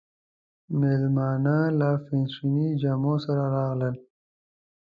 مېلمانه 0.79 1.57
له 1.79 1.89
فېشني 2.05 2.67
جامو 2.81 3.13
سره 3.25 3.43
راغلل. 3.55 3.95